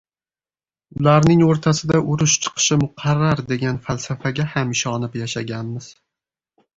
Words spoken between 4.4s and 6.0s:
ham ishonib yashaganmiz.